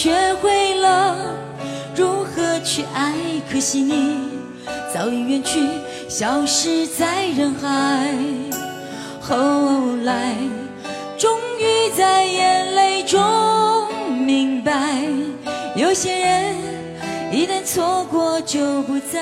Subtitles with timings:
[0.00, 1.16] 学会了
[1.96, 3.12] 如何去爱，
[3.50, 4.28] 可惜你
[4.94, 5.68] 早已远去，
[6.08, 8.14] 消失在人海。
[9.20, 10.36] 后来，
[11.18, 13.88] 终于在眼泪中
[14.24, 15.02] 明白，
[15.74, 16.54] 有些人
[17.32, 19.18] 一旦错过就不再。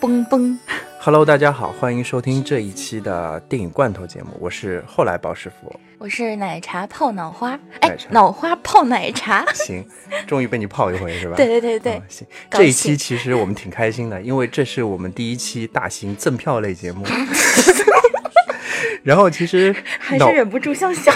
[0.00, 0.56] 嘣嘣。
[1.00, 5.72] Hello，大家好，欢迎收听这一期的电影罐头节目，我是后来包师傅。
[5.96, 9.46] 我是奶茶泡脑花，哎脑花泡奶茶。
[9.54, 9.86] 行，
[10.26, 11.36] 终于被你泡一回是吧？
[11.38, 17.06] 对对对对嗯，行，这一期其实我们挺开心的，因为这是我们第一期大型赠票类节目。
[19.04, 21.12] 然后其实还是忍不住想笑。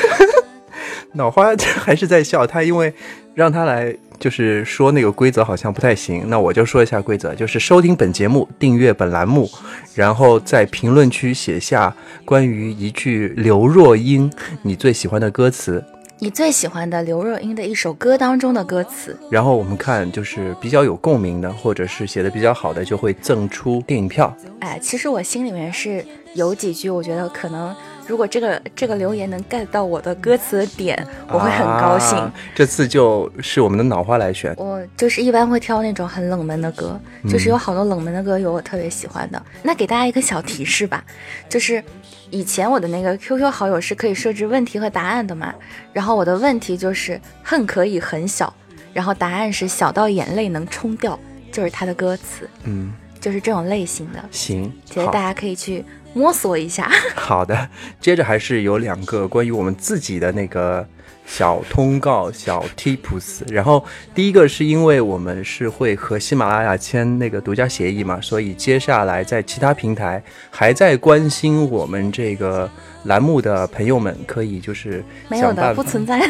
[1.14, 2.94] 脑花还是在笑，他因为
[3.34, 9.50] 让他来就是说那个规则好像不太行，那我就说一下规则，就是收听本节目，订阅本栏目，
[9.96, 11.92] 然后在评论区写下
[12.24, 15.84] 关于一句刘若英你最喜欢的歌词，
[16.20, 24.32] 你最喜欢的刘若英的一首歌当中的歌词，然后我们看就是比较有共鸣的，或者是写的比较好的，就会赠出电影票。
[24.60, 27.74] 哎，其实我心里面是有几句，我觉得可能
[28.06, 32.18] 如果这个这个留言能 get 到我的歌词的点，我会很高兴。
[32.18, 39.42] 啊这次就是我们的脑花来选，我就是一般会挑那种很冷门的歌，就是有好多冷门的歌有我特别喜欢的。
[39.62, 41.04] 那给大家一个小提示吧，
[41.48, 41.82] 就是
[42.30, 45.54] 以前我的那个 QQ 好友是可以设置问题和答案的嘛，
[45.92, 48.52] 然后我的问题就是恨可以很小，
[48.92, 51.18] 然后答案是小到眼泪能冲掉，
[51.50, 55.84] 就是它的歌词，嗯，就是这种类型的，行，好觉得大家可以去
[56.14, 56.90] 摸索一下。
[57.14, 57.68] 好的，
[58.00, 60.86] 接着还是有两个关于我们自己的那个
[61.24, 63.42] 小通告、小 tips。
[63.50, 72.68] 然后第一个是因为我们是会和喜马拉雅签那个独家协议嘛，所以接下来在其他平台还在关心我们这个
[73.04, 76.20] 栏目的朋友们，可以就是没有的，想办法不存在。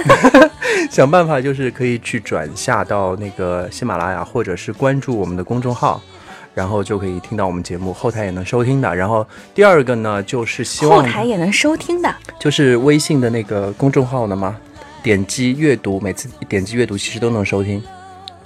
[0.90, 6.00] 想办法就是可以去转下到那个喜马拉雅，或者是关注我们的公众号。
[6.54, 8.94] 然后就可以听到我们节目，后台也能收听的。
[8.94, 12.14] 然后第二个呢，就是希望后台也能收听的。
[12.38, 14.56] 就是微信的那个公众号的嘛，
[15.02, 17.82] 点击阅读，每次点击阅读其实都能收听，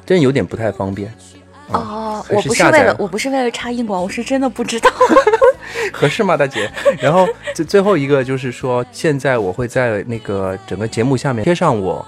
[0.05, 1.13] 真有点不太方便，
[1.69, 4.91] 哦，我不是为了我不是为了插硬广，我是真的不知道。
[5.93, 6.71] 合适吗，大姐？
[7.01, 12.05] 然后最最后一个就是说，现在我会在那个整个节目下面贴上我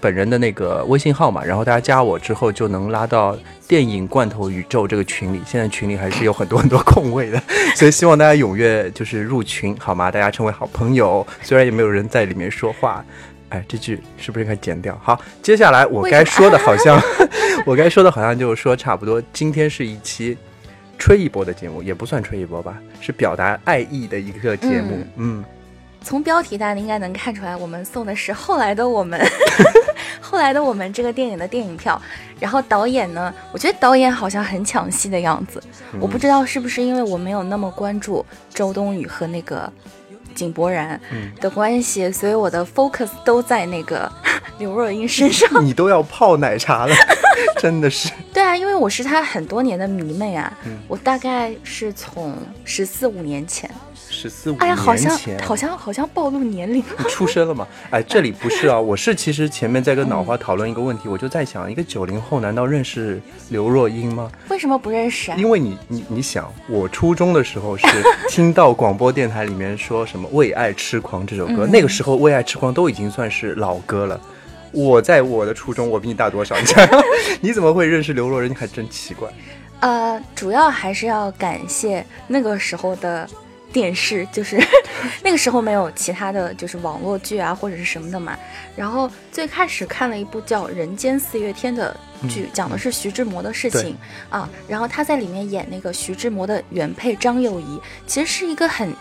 [0.00, 3.36] 本人的那个微信号嘛，然后大家加我之后就能拉到
[3.66, 5.40] 电影罐头宇宙这个群里。
[5.46, 7.42] 现在群里还是有很多很多空位的，
[7.76, 10.10] 所以希望大家踊跃就是入群，好吗？
[10.10, 13.04] 大家成为好朋友，虽然也没有人在里面说话。
[13.50, 14.98] 哎，这句是不是应该剪掉？
[15.02, 17.00] 好，接下来我该说的好像，
[17.64, 19.22] 我该说的好像就是说差不多。
[19.32, 20.36] 今天是一期
[20.98, 24.98] 吹一波的节目，也不算吹一波吧，是表达爱意的一个节目。
[25.16, 25.42] 嗯，
[26.02, 29.18] 从标题大家应该能看出来，我们送的是后来的我们，
[30.20, 32.00] 后来的我们这个电影的电影票。
[32.40, 35.60] 然后导演呢，我觉得导演好像很抢戏的样子，
[35.98, 38.24] 我不知道是不是因为我没有那么关注
[38.54, 39.68] 周冬雨和那个
[40.36, 44.08] 井柏然嗯的关系，所以我的 focus 都在那个
[44.60, 45.48] 刘若英身上。
[45.64, 46.94] 你都要泡奶茶了，
[47.58, 48.08] 真的是。
[48.32, 53.68] 对啊，因为我是她很多年的迷妹啊，嗯我大概是从十四五年前，
[54.18, 56.96] 十四五哎呀，好像，好像好像暴露年龄了。
[56.98, 57.66] 你出生了吗？
[57.90, 63.20] 哎，这里不是啊，我是其实前面在跟脑花讨论一个问题，我就在想，一个九零后难道认识
[63.50, 64.30] 刘若英吗？
[64.48, 65.36] 为什么不认识啊？
[65.38, 67.86] 因为你你你想，我初中的时候是
[68.28, 74.20] 听到广播电台里面说什么《为爱痴狂》这首歌，嗯那个时候《为爱痴狂》都已经算是老歌了。
[74.72, 76.58] 我在我的初中，我比你大多少？
[76.58, 76.88] 你 想
[77.40, 78.54] 你怎么会认识刘若英？
[78.54, 79.28] 还真奇怪。
[79.80, 83.26] 呃，主要还是要感谢那个时候的
[83.72, 84.58] 电视，就是
[85.22, 88.36] 那个时候没有其他的就是网络剧啊或者是什么的嘛。
[88.74, 91.94] 然后最开始看了一部叫《人间四月天》的
[92.28, 93.96] 剧，嗯讲的是徐志摩的事情
[94.30, 94.48] 啊。
[94.66, 98.94] 然后他在里面演那个徐志摩的原配张幼仪，其实是一个很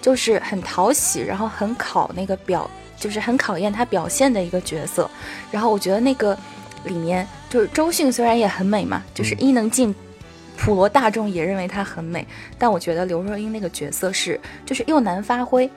[0.00, 5.10] 就是很讨喜，然后很考那个表，就是很考验他表现的一个角色。
[5.50, 6.38] 然后我觉得那个
[6.84, 9.94] 里面就是周迅虽然也很美嘛，就是嗯伊能静。
[10.56, 12.26] 普罗大众也认为她很美，
[12.58, 15.68] 但我觉得刘若英那个角色是就是又难发挥，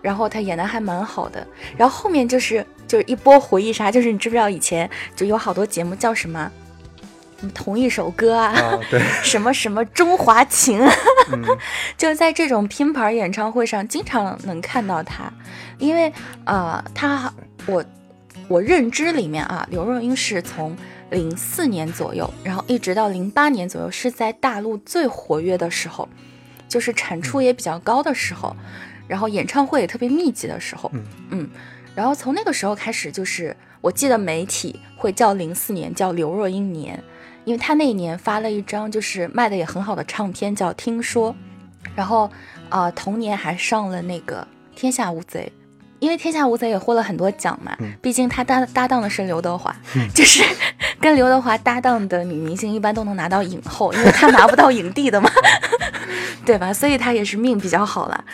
[0.00, 1.46] 然后她演的还蛮好的。
[1.76, 6.50] 然后后面就是就是一波回忆杀，就是你知不知道以前就有好多节目叫什么，
[7.54, 10.80] 同一首歌啊，啊，对， 什么什么中华情
[11.96, 15.32] 就在这种拼盘演唱会上，经常能看到她，
[15.78, 16.12] 因为
[16.44, 17.32] 呃，她
[17.66, 17.84] 我
[18.48, 20.76] 我认知里面啊，刘若英是从
[21.10, 26.08] 零四年左右，然后一直到零八年左右，是在大陆最活跃的时候，
[26.68, 28.54] 就是产出也比较高的时候，
[29.08, 31.50] 然后演唱会也特别密集的时候，嗯嗯，
[31.94, 37.02] 然后从那个时候开始，就是我记得媒体会叫零四年叫刘若英年，
[37.44, 41.32] 因为她那一年发了一张就是卖的也很好的唱片叫《听说》，
[41.94, 42.30] 然后
[42.68, 44.46] 啊、同年还上了那个
[44.78, 45.52] 《天下无贼》。
[46.00, 49.74] 因为《天下无贼》也获了很多奖嘛，毕竟他搭搭档的是刘德华，
[50.12, 50.42] 就是
[51.00, 55.30] 跟刘德华搭档的女明星一般都能拿到影后，因为他拿不到影帝的嘛
[56.44, 56.72] 对吧？
[56.72, 58.24] 所以他也是命比较好了，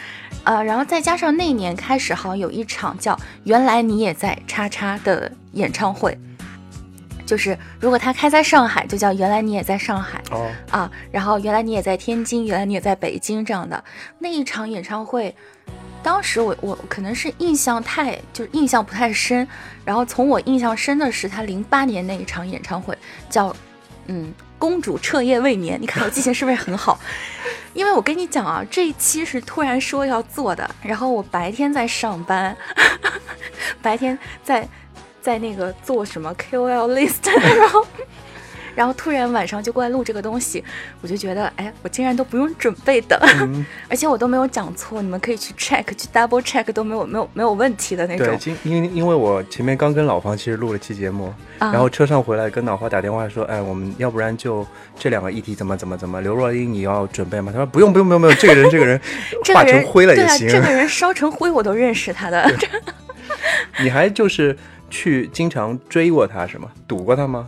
[0.45, 6.17] 呃，然后再加上那年开始好像有一场叫“原来你也在叉叉”的演唱会，
[7.27, 13.83] 就是如果他开在上海，就叫“原来你也在上海”，哦，啊，然后原来你也在天津，原来你也在北京这样的
[14.21, 15.35] 那一场演唱会，
[16.03, 19.47] 当时我我可能是印象太就是印象不太深，
[19.85, 22.97] 然后从我印象深的是他零八年那一场演唱会，
[23.29, 23.55] 叫
[24.07, 26.99] 嗯公主彻夜未眠，你看我记性是不是很好？
[27.75, 32.57] 因为我跟你讲啊，这一期是突然说要做的，然后我白天在上班，
[33.83, 34.67] 白天在
[35.27, 37.29] 在那个做什么 KOL list，
[37.59, 37.85] 然后
[38.77, 40.63] 然后突然晚上就过来录这个东西，
[41.01, 48.39] 我就觉得，哎，我竟然都不用准备的，嗯 而且我都没有讲错，你们可以去 check 去 double check 都没有没有没有问题的那对，种。
[48.39, 54.65] 对因因为我前面刚跟老方其实录了期节目，啊然后车上回来跟老花打电话说，哎，我们要不然就
[54.97, 57.51] 这两个议题怎么怎么怎么，刘若英你要准备吗？
[57.51, 59.01] 他说不用不用不用不用，这个人这个人
[59.43, 60.47] 这个人化成灰了也行。
[60.47, 62.49] 对啊，这个人烧成灰我都认识他的。
[63.81, 64.57] 你还就是
[64.91, 66.69] 去经常追过他是吗？
[66.87, 67.47] 堵过他吗？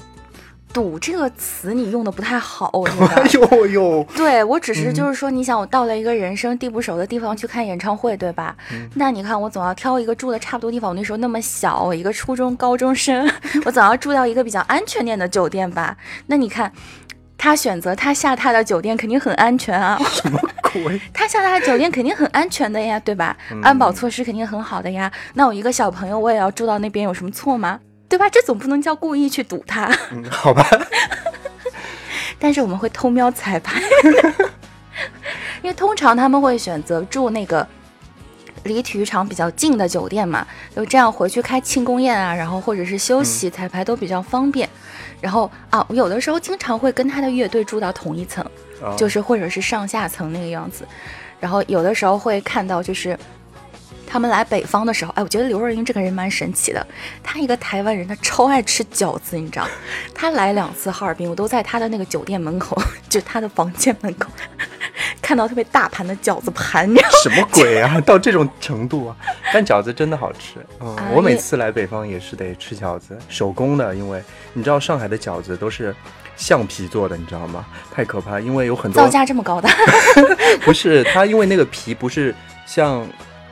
[0.70, 3.31] 堵这个词你用的不太好，我觉哎得。
[3.40, 8.55] 呦呦，对我只嗯是就是说，你想我到了一个人生地不熟的地方去看演唱会，对吧？
[8.73, 10.90] 嗯那你看我总要挑一个住的差不多地方。
[10.90, 13.26] 我那时候那么小，我一个初中高中生，
[13.64, 15.96] 我总要住到一个比较安全点的酒店吧？
[16.26, 16.70] 那你看。
[17.38, 20.38] 他选择他下榻的酒店肯定很安全啊， 什么
[20.73, 21.00] 鬼？
[21.14, 23.35] 他下榻的酒店肯定很安全的呀，对吧？
[23.52, 25.11] 嗯安保措施肯定很好的呀。
[25.35, 27.79] 那我一个小朋友我也要住到那边，有什么错吗？
[28.08, 28.29] 对吧？
[28.29, 29.88] 这总不能叫故意去堵他。
[30.11, 30.67] 嗯，好吧，
[32.40, 33.81] 但是我们会偷瞄彩排，
[35.62, 37.67] 因为通常他们会选择住那个
[38.64, 44.69] 离体育场比较近的酒店嘛，就这样回去开庆功宴啊，然后或者是休息彩排都比较方便。
[45.20, 48.44] 然后啊，我有的时候经常会跟他的乐队住到同一层，
[48.81, 50.87] 哦就是或者是上下层那个样子。
[51.41, 53.19] 然后有的时候会看到就是。
[54.11, 56.87] 他们来北方的时候，哎，我觉得刘若英这个人蛮神奇的。
[57.23, 59.69] 她一个台湾人，她超爱吃饺子，你知道？
[60.15, 62.75] 她来两次哈尔滨，我都在她的那个酒店门口，
[63.06, 64.31] 就她的房间门口，
[65.29, 67.09] 看到特别大盘的饺子盘，你知道？
[67.23, 68.01] 什么鬼啊？
[68.01, 69.17] 到这种程度啊？
[69.53, 70.55] 但饺子真的好吃。
[70.81, 74.23] 嗯，啊我每次来北方也是得吃饺子，手工的，因为
[74.55, 75.95] 你知道上海的饺子都是
[76.35, 77.67] 橡皮做的，你知道吗？
[77.93, 79.69] 太可怕，因为有很多造价这么高的，
[80.65, 82.35] 不是它，因为那个皮不是
[82.65, 83.07] 像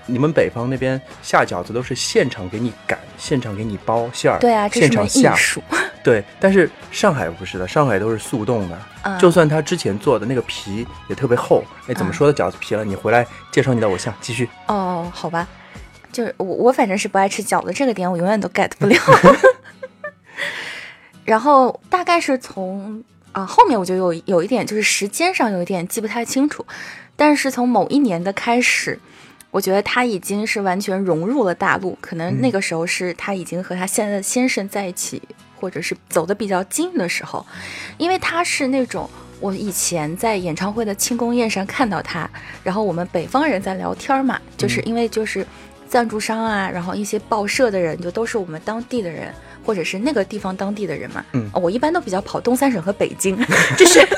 [0.07, 5.35] 你们北方那边下饺子都是现场给你擀，现场给你包馅儿，对啊，现场下。
[6.03, 6.23] 对。
[6.41, 12.85] 但是上海不是的，上海都是速冻的，啊就算他之前做的那个皮也特别厚，哎，怎么啊说的饺子皮了？
[12.85, 14.49] 你回来介绍你的偶像，继续。
[14.69, 15.47] 哦，好吧，
[16.13, 18.97] 就是我我反正是不爱吃饺子，这个点我永远都 get 不了。
[21.25, 26.65] 然后大概是从啊、后面我就有有一点就是时间上有一点记不太清楚，
[27.17, 28.99] 但是从某一年的开始，
[29.57, 35.23] 我觉得他已经是完全融入了大陆，可能那个时候是他已经和他现在的先生在一起，
[35.59, 37.47] 或者是走得比较近的时候，
[37.97, 39.09] 因为他是那种。
[39.41, 42.29] 我以前在演唱会的庆功宴上看到他，
[42.63, 45.47] 然后我们北方人在聊天嘛，就是因为就是
[45.89, 49.33] 赞助商啊，然后一些报社的人就都是我们当地的人，
[49.65, 51.25] 或者是那个地方当地的人嘛。
[51.33, 53.39] 嗯我一般都比较跑东三省和北京，
[53.77, 54.09] 这是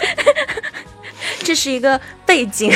[1.43, 2.73] 这是一个背景。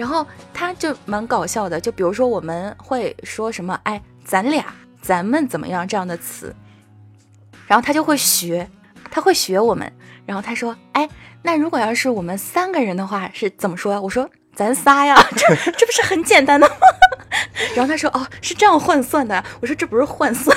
[0.00, 4.64] 然后他就蛮搞笑的，就比如说我们会说什么“哎，咱俩
[5.02, 6.56] ”“咱们”怎么样这样的词，
[7.66, 8.66] 然后他就会学，
[9.10, 9.92] 他会学我们。
[10.24, 11.06] 然后他说：“哎，
[11.42, 16.74] 那如果要是我们三个人的话是怎么说呀？”我说：“咱仨呀，这这不是很简单的吗？”
[17.76, 20.56] 然后他说：“哦，是这样换算的。”我说：“这不是换 算，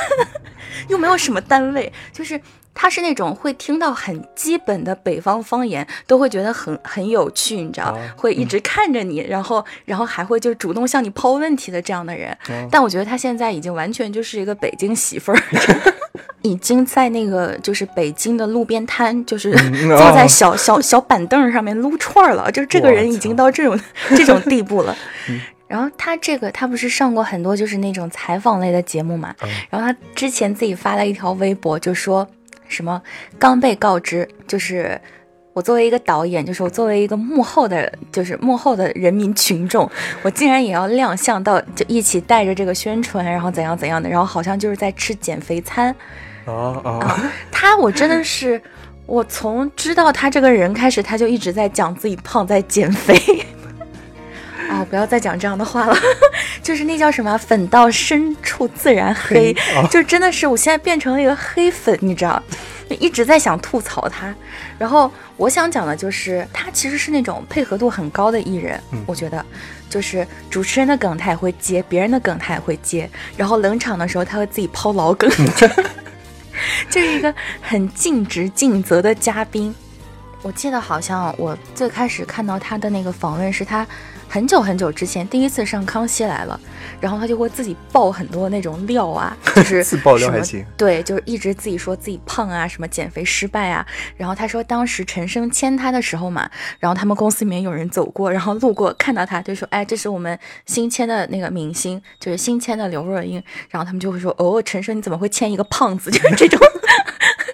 [0.87, 2.39] 又没有什么单位，就是
[2.73, 12.31] 他是那种会听到很基本的北方方言，都会觉得很很有趣，你知道，哦会一直看着你，然后然后还会就主动向你抛问题的这样的人。
[12.49, 15.39] 哦但我觉得他现在已经完全就是一个北京媳妇儿。
[16.41, 24.95] 已经在那个就是北京的路边摊，就是嗯 坐在哦小小小板凳上面撸串儿了，就是这个人已经到这种这种地步了。
[25.29, 32.27] 嗯然后他这个他不是上过很多就是那种采访类的节目嘛，嗯然后他之前自己发了一条微博，就说
[32.73, 33.01] 什么
[33.39, 34.99] 刚被告知就是
[35.53, 39.87] 我作为一个导演，就是我作为一个幕后的，就是幕后的人民群众，
[40.23, 45.95] 我竟然也要亮相到，就一起带着这个宣传，然后怎样怎样的，然后好像就是在吃减肥餐。
[46.45, 46.91] 啊啊！
[46.99, 48.59] 啊，他我真的是，
[49.05, 53.15] 我从知道他这个人开始，他就一直在讲自己胖，在减肥。
[54.73, 55.95] 啊，不要再讲这样的话了，
[56.63, 59.55] 就是那叫什么“粉到深处自然黑”，
[59.91, 62.41] 就真的是我现在变成了一个黑粉，你知道，
[62.89, 64.33] 就一直在想吐槽他。
[64.79, 69.45] 然后我想讲的就是，他其实是那种配合度很高的艺人，我觉得，
[69.89, 75.29] 就是主持人的梗他也会接，别人的梗他也会接，然后冷场的时候他会自己抛老梗。
[76.89, 79.73] 就是一个很尽职尽责的嘉宾。
[80.43, 83.87] 我记得好像我最开始看到他的那个访问是他
[84.33, 86.59] 很久很久之前第一次上《康熙来了》，
[86.99, 93.85] 然后他就会自己爆很多那种料啊， 就是自爆料还行对，就是一直自己说自己胖啊，什么减肥失败啊。
[94.17, 96.49] 然后他说当时陈升签他的时候嘛，
[96.79, 103.35] 然后他们公司里面有人走过，然后路过看到他就说，哎，这是我们新签的那个明星，就是新签的刘若英。
[103.69, 106.09] 然后他们就会说，哦，陈升你怎么会签一个胖子？
[106.09, 106.59] 就是这种，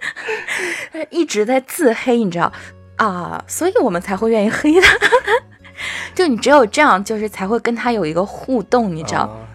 [1.11, 2.49] 一直在自黑，你知道
[2.95, 4.97] 啊，所以我们才会愿意黑他。
[6.15, 9.21] 就你只有这样，就是才会跟他有一个互动，你知道？
[9.21, 9.47] 啊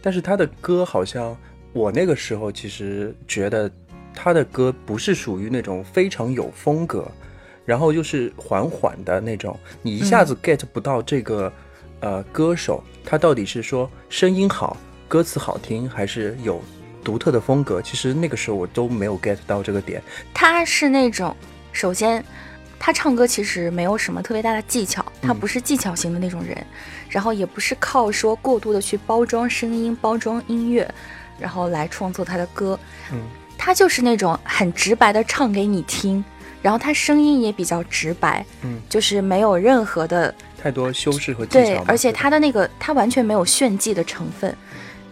[0.00, 1.36] 但是他的歌好像，
[1.72, 3.70] 我那个时候其实觉得
[4.14, 7.06] 他的歌不是属于那种非常有风格，
[7.66, 11.52] 然后又是缓缓的那种，你一下子 get 不到这个、
[12.00, 14.76] 呃歌手他到底是说声音好、
[15.08, 16.62] 歌词好听，还是有
[17.02, 17.82] 独特的风格。
[17.82, 20.00] 其实那个时候我都没有 get 到这个点。
[20.32, 21.34] 他是那种，
[21.72, 22.24] 首先，
[22.78, 26.56] 他唱歌其实没有什么特别大的技巧，他不是技巧型的那种人，
[27.08, 30.88] 然后也不是靠说过度的去包装声音、包装音乐，
[31.38, 32.78] 然后来创作他的歌。
[33.12, 33.20] 嗯，
[33.56, 36.24] 他就是那种很直白的唱给你听，
[36.62, 40.32] 然后他声音也比较直白，嗯，就是没有任何的
[40.62, 44.56] 太多修饰和技巧，对而且他的那个他完全没有炫技的成分，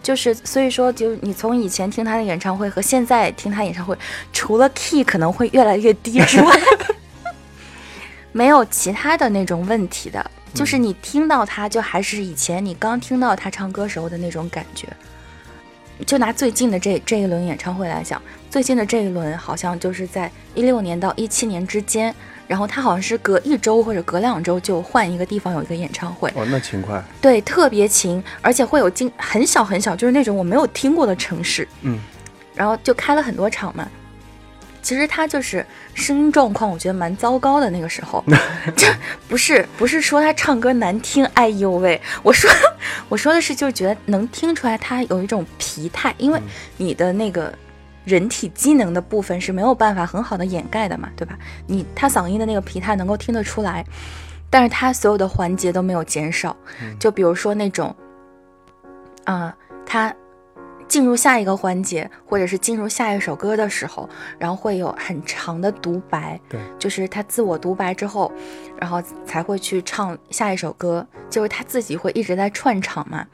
[0.01, 3.97] 就是所以说，就你从以前听他的演唱会和现在听他演唱会，
[4.31, 6.59] 除了 key 可能会越来越低之外，
[8.31, 10.31] 没有其他的那种问题的。
[10.53, 14.87] 就是你听到他，就还是以前你刚听到他唱歌时候的那种感觉。
[16.05, 22.13] 就拿最近的这这一轮演唱会来讲，最近的这一轮好像就是在一六年到一七年之间，
[22.47, 31.99] 然后他好像是隔一周或者隔两周就换一个地方有一个演唱会，哦，那勤快，对，特别勤，而且会有经很小很小，就是那种我没有听过的城市，嗯，
[32.53, 33.87] 然后就开了很多场嘛。
[34.87, 37.69] 其实他就是声音状况，我觉得蛮糟糕的。
[37.69, 38.23] 那个时候，
[38.73, 38.87] 这
[39.27, 42.49] 不是不是说他唱歌难听，哎呦喂，我说
[43.09, 46.41] 我说的是，就是觉得能听出来他有一种疲态，因为
[46.77, 47.53] 你的那个
[48.05, 51.37] 人体机能的部分是没有办法很好的掩盖的嘛，对吧？
[51.65, 53.85] 你他嗓音的那个疲态能够听得出来，
[54.49, 56.55] 但是他所有的环节都没有减少，
[56.97, 57.93] 就比如说那种，
[59.25, 59.53] 啊、
[59.85, 60.15] 他
[60.87, 64.07] 进入下一个环节，或者是进入下一首歌的时候，
[64.39, 68.31] 然后会有很长的独白，对，就是他自我独白之后，
[68.79, 73.25] 然后才会去唱下一首歌，就是他自己会一直在串场嘛。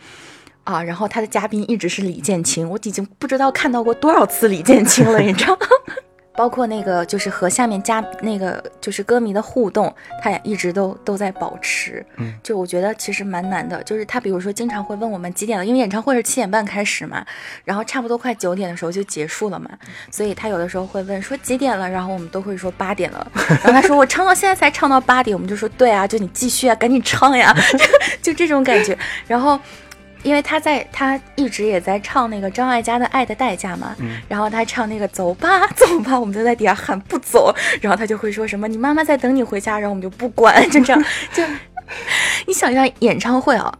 [0.64, 5.68] 啊，然后他的嘉宾一直是李建清，我已经不知道看到过多少次李建清了，你知道吗？
[6.36, 12.04] 包括那个就是和下面加那个就是歌迷的互动，他也一直都都在保持。
[12.18, 17.26] 嗯，就我觉得其实蛮难的，就是他比如说经常会问我们几点了，因为演唱会是七点半开始嘛，
[17.64, 19.70] 然后差不多快九点的时候就结束了嘛，
[20.12, 23.32] 所以他有的时候会问说几点了，然后我们都会说八点了，
[23.64, 27.56] 然后他说我唱到现在才唱到八点，我们就说对啊，就你继续啊，赶紧唱呀，
[28.22, 28.98] 就就这种感觉，
[29.28, 29.60] 然后。
[30.24, 33.96] 因为他在，他一直也在唱那个张艾嘉的《爱的代价》嘛，
[34.28, 41.44] 然后他唱那个走吧 走吧，我们就在底下喊不走，然后他就会说什么你妈妈在等你回家，然后我们就不管， 就这样，就
[42.48, 43.72] 你想一下演唱会啊，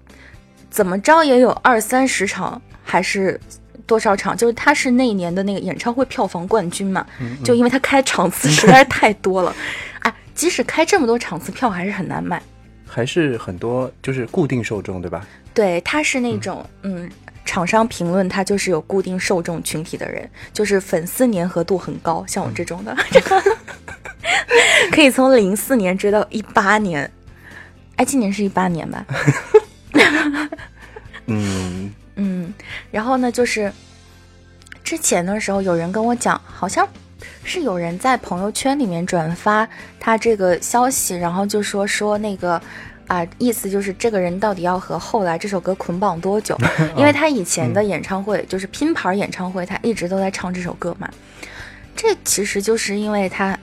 [0.70, 3.40] 怎么着也有二三十场，还是
[3.88, 4.36] 多少场？
[4.36, 7.06] 就是他是那一年的那个演唱会票房冠军嘛，
[7.44, 9.56] 就因为他开场次实在是太多了，
[10.02, 12.42] 哎，即使开这么多场次，票还是很难卖。
[12.94, 15.26] 还是很多就是固定受众，对吧？
[15.54, 17.10] 对，他是那种嗯
[17.44, 22.96] 厂商评论他就是有固定受众群体的人，就是粉丝粘合度很高，像我这种的，
[24.94, 27.10] 可以从零四年追到一八年，
[27.96, 29.06] 哎，今年是一八年吧？
[31.26, 32.54] 嗯，嗯，
[32.92, 33.72] 然后呢，就是
[34.84, 36.88] 之前的时候有人跟我讲，好像
[37.44, 39.68] 是有人在朋友圈里面转发
[40.00, 42.62] 他这个消息，然后就说说那个。
[43.06, 46.58] 啊，意思就是这个人到底要和后来这首歌捆绑多久？
[46.96, 51.08] 因为他以前的演唱会、就是拼盘演唱会，他一直都在唱这首歌嘛。
[51.98, 53.60] 这其实就是因为他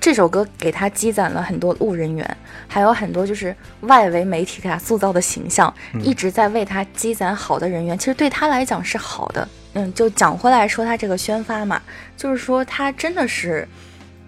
[0.00, 2.36] 这首歌给他积攒了很多路人缘，
[2.68, 7.98] 还有很多就是外围媒体给他塑造的形象，一直在为他积攒好的人缘。
[7.98, 9.46] 其实对他来讲是好的。
[9.78, 11.80] 嗯，就讲回来说他这个宣发嘛，
[12.16, 13.68] 就是说他真的是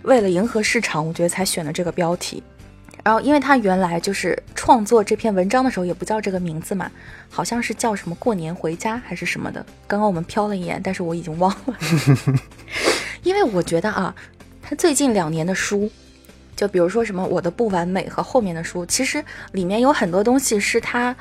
[0.02, 2.42] 为了迎合市场，我觉得才选的这个标题。
[3.02, 6.90] 然后，因为他原来就是创作这篇文章的时候也不叫这个名字嘛，
[7.30, 9.64] 好像是叫什么“过年回家”还是什么的。
[9.86, 11.74] 刚刚我们瞟了一眼，但是我已经忘了。
[13.24, 14.14] 因为我觉得啊。
[14.60, 15.90] 他最近两年的书，
[16.54, 21.16] 就比如说什么《我的不完美》和后面的书，其实里面有很多东西是他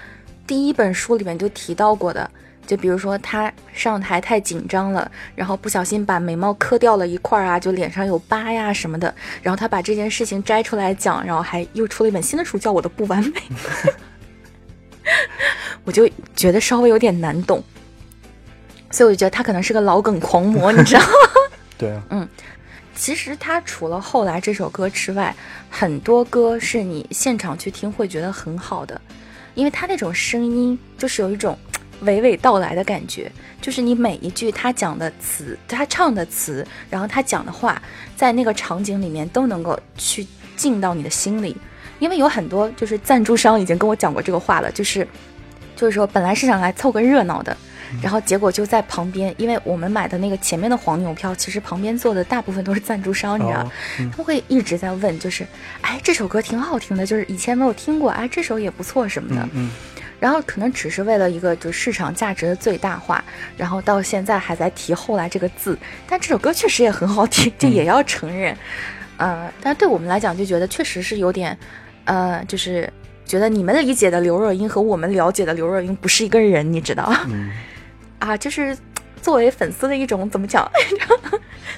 [0.45, 2.29] 第一本书里面就提到过的。
[2.67, 9.11] 就比如说他上台太紧张了，然后不小心把眉毛磕掉了一块啊，就脸上有疤呀什么的。
[9.41, 13.31] 然后他把这件事情摘出来讲，然后还又出了一本新的书，叫《我的不完美》。
[15.85, 17.63] 我就觉得稍微有点难懂，
[18.91, 21.07] 所以我就觉得他可能是个老梗狂魔，你知道吗？
[21.79, 22.27] 对啊，嗯。
[22.93, 25.33] 其实他除了后来这首歌之外，
[25.69, 28.99] 很多歌是你现场去听会觉得很好的，
[29.53, 31.55] 因为他那种声音就是有一种
[32.03, 37.81] 娓娓道来的感觉，就是你每一句他讲的词，他唱的词，然后他讲的话，
[38.15, 40.25] 在那个场景里面都能够去
[40.55, 41.55] 进到你的心里。
[41.99, 45.07] 因为有很多就是赞助商已经跟我讲过这个话了，就是
[45.75, 47.55] 就是说本来是想来凑个热闹的。
[48.03, 55.47] 然后结果就在旁边，因为我们买的那个前面的黄牛票，其实旁边坐的大部分都是赞助商，你知道，他们会一直在问，就是，
[55.79, 59.49] 哎，这首歌挺好听的，就是以前没有听过，哎，这首也不错什么的。
[59.53, 59.71] 嗯。
[60.19, 63.23] 然后可能只是为了一个就市场价值的最大化，
[63.55, 68.57] 然后到现在还在提后来这个字，但这首歌确实也很好听， 这也要承认。
[69.17, 71.57] 呃，但对我们来讲就觉得确实是有点，
[72.05, 72.91] 呃，就是
[73.25, 77.13] 觉得你们理解的刘若英和我们了解的刘若英不是一个人，你知道。
[77.27, 77.51] 嗯。
[78.19, 78.75] 啊，就是
[79.21, 80.67] 作为粉丝的一种怎么讲？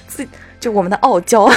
[0.08, 0.26] 自
[0.58, 1.50] 就我们的傲娇，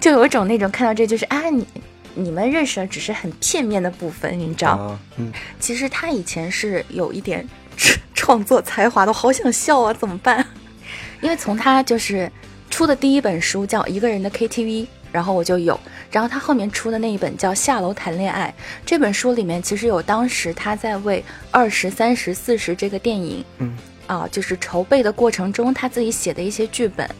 [0.00, 1.66] 就有一种那种看到这就是啊，你
[2.14, 4.98] 你们认识的只是很片面的部分，你知道？
[5.16, 7.46] 嗯，其实他以前是有一点
[8.14, 10.44] 创作才华的，好想笑啊，怎么办？
[11.20, 12.30] 因为从他就是
[12.68, 14.84] 出的第一本书叫《一个人的 KTV》。
[15.12, 15.76] 然后我就有，
[16.12, 18.54] 然后他后面出的那一本叫《下楼谈恋爱》
[18.86, 27.10] 这本书里面其实有当时他在为二十三十四十这个电影，嗯，啊，就是筹备的过程中他自己写的一些剧本。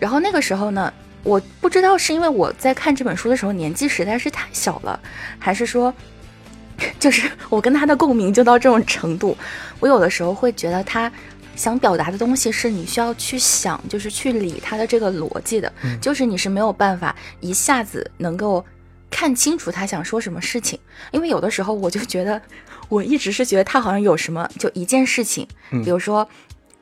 [0.00, 4.98] 然后那个时候呢，我不知道是因为我在看这本书的时候年纪实在是太小了，
[5.38, 5.92] 还是说，
[6.98, 9.36] 就是我跟他的共鸣就到这种程度，
[9.80, 11.10] 我有的时候会觉得他。
[11.56, 18.64] 想表达的东西是你需要去想，就是去理他的这个逻辑的，就是你是没有办法一下子能够
[19.10, 20.78] 看清楚他想说什么事情，
[21.10, 22.40] 因为有的时候我就觉得，
[22.88, 25.48] 我一直是觉得他好像有什么就一件事情，
[25.82, 26.28] 比如说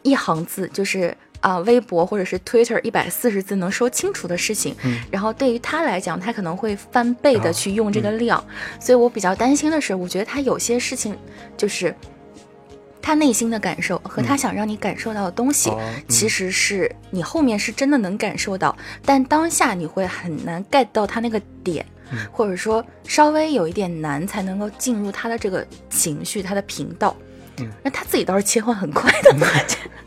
[0.02, 4.74] 一行字，就是啊微博或者是 Twitter 一百四十字能说清楚的事情，
[5.12, 8.44] 然后对于他来讲，他可能会翻倍的去用这个量，
[8.80, 11.16] 所以我比较担心的是，我觉得他有些事情
[11.56, 11.94] 就是。
[13.08, 15.70] 他内心的感受和他想让你感受到的东西，
[16.08, 21.86] 其实是你后面是真的能感受到，但当下你会很难 get 到他那个点，
[22.32, 27.16] 或者说稍微有一点难才能够进入他的这个情绪、他的频道。
[27.80, 29.32] 那他自己倒是切换很快的，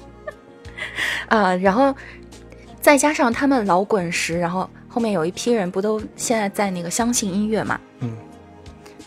[1.27, 1.95] 啊，然后
[2.81, 7.79] 再加上他们老滚石，然后后面有一批人不都现在在那个相信音乐嘛？
[7.99, 8.15] 嗯，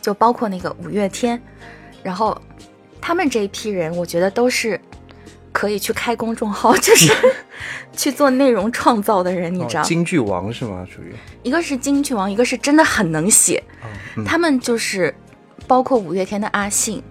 [0.01, 1.41] 就包括那个五月天，
[2.03, 2.41] 然后。
[3.05, 4.81] 他们这一批人，我觉得都是
[5.51, 7.13] 可以去开公众号，就是
[7.97, 9.83] 去做内容创造的人，你知道？
[9.83, 10.87] 京剧王是吗？
[10.89, 13.61] 属于一个是京剧王，一个是真的很能写。
[14.25, 15.13] 他们就是
[15.67, 17.03] 包括五月天的阿信。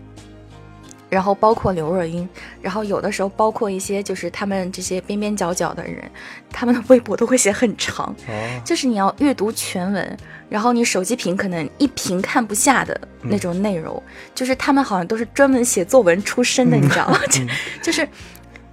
[1.12, 2.28] 然后包括刘若英，
[2.62, 6.10] 然后有的时候包括一些就是他们这些边边角角的人，
[6.50, 8.15] 他们的微博都会写很长，
[8.63, 14.02] 就是你要阅读全文，然后你手机屏可能一屏看不下的那种内容，
[14.34, 17.19] 就是他们好像都是专门写作文出身的，你知道吗？
[17.84, 18.08] 就是，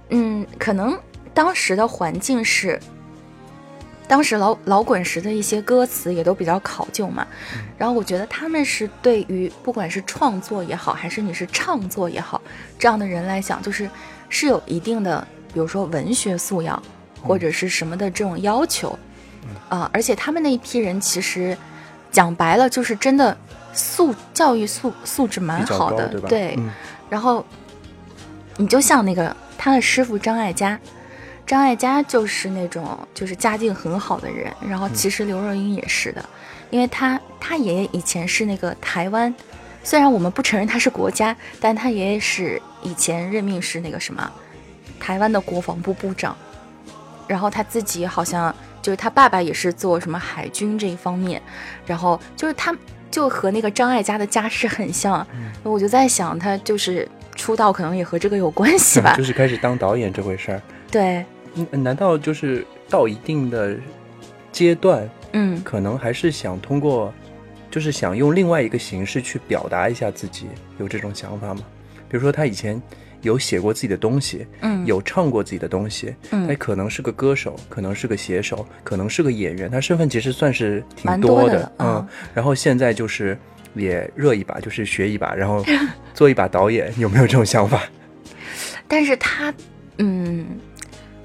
[0.07, 0.97] 嗯，可能
[1.33, 2.79] 当时的环境是。
[4.09, 7.27] 当时老老滚石的一些歌词也都比较考究嘛，
[7.77, 12.41] 然后我觉得他们是对于不管是创作也好，还是你是唱作也好，
[12.79, 13.87] 这样的人来讲，就是
[14.27, 16.81] 是有一定的，比如说文学素养
[17.21, 18.97] 或者是什么的这种要求，
[19.69, 21.55] 啊，而且他们那一批人其实
[22.11, 23.37] 讲白了就是真的
[23.73, 26.57] 素教育素素质蛮好的，对，
[27.11, 27.45] 然后
[28.57, 30.79] 你就像那个他的师傅张艾嘉。
[31.49, 36.23] 张艾嘉就是那种就是家境很好的人，然后其实刘若英也是的，
[36.69, 39.33] 因为她她爷爷以前是那个台湾，
[39.83, 44.31] 虽然我们不承认他是国家，但他爷爷是以前任命是那个什么
[44.99, 46.37] 台湾的国防部部长，
[47.27, 51.41] 然后他自己好像就是他爸爸也是做什么海军这一方面，
[51.83, 52.71] 然后就是他
[53.09, 55.25] 就和那个张艾嘉的家世很像，
[55.63, 60.61] 我就在想他就是出道可能也和这个有关系吧 就，是开始当导演这回事儿。
[60.91, 61.25] 对，嗯
[61.71, 63.75] 难道就是到一定的
[64.51, 67.13] 阶段，嗯可能还是想通过，
[67.71, 70.47] 就是想用另外一个形式去表达一下自己，
[70.79, 71.61] 有这种想法吗？
[72.09, 72.81] 比如说他以前
[73.21, 82.07] 有写过自己的东西，嗯，有唱过自己的东西，嗯他可能是个歌手，可能是个写手，可能是个演员，他身份其实算是挺多的，的嗯嗯。
[82.33, 83.37] 然后现在就是
[83.75, 85.63] 也热一把，就是学一把，然后
[86.15, 87.83] 做一把导演，有没有这种想法？
[88.87, 89.53] 但是他，
[89.99, 90.47] 嗯，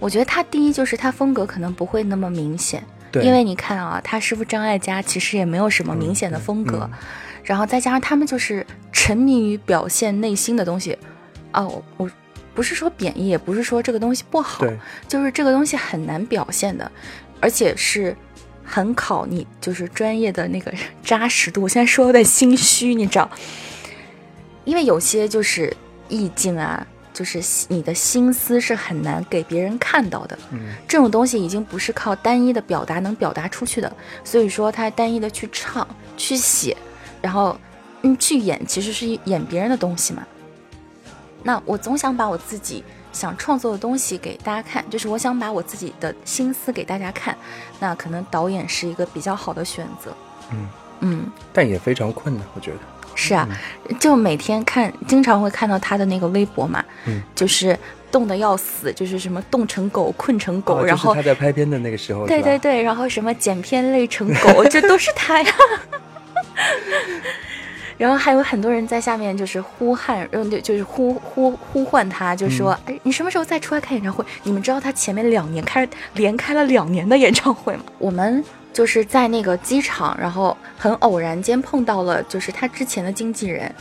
[0.05, 6.99] 我觉得他第一就是他风格可能不会那么明显，对，因为你看啊，他师傅张艾嘉其实也没有什么明显的风格，嗯
[7.43, 10.99] 然后再加上他们就是沉迷于表现内心的东西，
[11.55, 12.11] 哦，我我
[12.55, 14.62] 不是说贬义，也不是说这个东西不好，
[15.09, 16.93] 就是这个东西很难表现的，
[17.40, 18.14] 而且是
[18.62, 20.71] 很考你就是专业的那个
[21.03, 21.62] 扎实度。
[21.62, 23.31] 我现在说有点心虚，你知道，
[24.64, 25.75] 因为有些就是
[26.11, 30.38] 意境啊，就是你的心思是很难给别人看到的。
[30.53, 33.90] 嗯这种东西已经不是靠单一的表达能表达出去的，
[34.22, 36.77] 所以说他单一的去唱、去写，
[37.22, 37.59] 然后
[38.03, 40.22] 嗯去演，其实是演别人的东西嘛。
[41.42, 47.37] 那我总想把我自己想创作的东西给大家看，就是我想把我自己的心思给大家看。
[47.79, 50.12] 那可能导演是一个比较好的选择。
[50.50, 50.68] 嗯
[51.00, 52.79] 嗯，但也非常困难，我觉得。
[53.28, 53.48] 是啊，
[53.98, 57.78] 就每天看，经常会看到他的那个微博嘛，嗯就是
[58.12, 65.54] 冻得要死，就是什么冻成狗、困成狗，哦然后就是他在拍片的那个时候，对对对，然后什么剪片累成狗， 这都是他呀。
[67.96, 74.24] 然后还有很多人在下面就是呼喊，嗯，就就是呼呼呼唤他，就说：“哎，你什么时候再出来开演唱会？
[74.42, 83.72] 你们知道他前面两年开连开了两年的演唱会吗？”我们就是在那个机场，然后很偶然间碰到了，就是他之前的经纪人，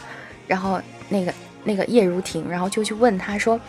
[0.48, 0.80] 然后
[1.10, 3.60] 那个那个叶如婷，然后就去问他说：“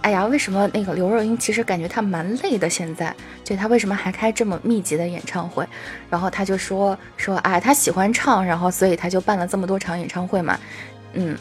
[0.00, 2.70] 哎呀，为什么那个刘若英其实感觉她蛮累的？
[2.70, 3.14] 现在
[3.44, 5.66] 就她为什么还开这么密集的演唱会？”
[6.08, 10.58] 然后他就说说哎，他喜欢唱，然后所以他就办了这么多场演唱会嘛。
[11.12, 11.36] 嗯，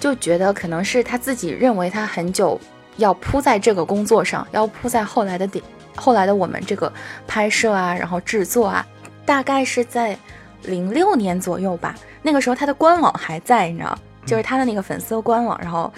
[0.00, 2.58] 就觉得可能是他自己认为他很久
[2.96, 5.62] 要扑在这个工作上，要扑在后来的点，
[5.98, 6.92] 后来的我们这个
[7.26, 8.86] 拍摄啊，然后制作啊，
[9.24, 10.16] 大概是在
[10.62, 11.94] 零六年左右吧。
[12.22, 15.92] 那个时候他的官网还在，你知道，就是他的那个粉丝官网，然后。